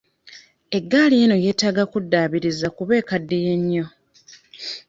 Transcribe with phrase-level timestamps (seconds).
[0.77, 3.85] Eggaali eno yeetaaga kuddaabiriza kuba ekaddiye nnyo.